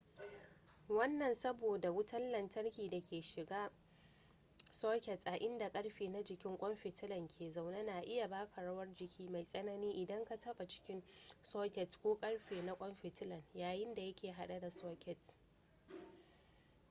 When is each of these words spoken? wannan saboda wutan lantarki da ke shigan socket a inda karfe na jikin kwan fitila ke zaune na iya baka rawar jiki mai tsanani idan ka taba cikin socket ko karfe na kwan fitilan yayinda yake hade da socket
wannan 0.89 1.33
saboda 1.33 1.91
wutan 1.91 2.31
lantarki 2.31 2.89
da 2.89 3.01
ke 3.01 3.21
shigan 3.21 3.71
socket 4.71 5.25
a 5.27 5.35
inda 5.37 5.69
karfe 5.71 6.09
na 6.09 6.21
jikin 6.23 6.57
kwan 6.57 6.75
fitila 6.75 7.27
ke 7.27 7.49
zaune 7.51 7.83
na 7.83 7.99
iya 8.01 8.27
baka 8.27 8.61
rawar 8.61 8.93
jiki 8.93 9.29
mai 9.29 9.43
tsanani 9.43 9.91
idan 10.01 10.25
ka 10.25 10.37
taba 10.39 10.67
cikin 10.67 11.03
socket 11.43 11.97
ko 12.03 12.15
karfe 12.15 12.61
na 12.63 12.75
kwan 12.75 12.95
fitilan 12.95 13.43
yayinda 13.53 14.01
yake 14.01 14.31
hade 14.31 14.59
da 14.61 14.69
socket 14.71 15.33